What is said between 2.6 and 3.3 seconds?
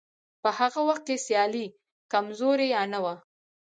یا نه وه.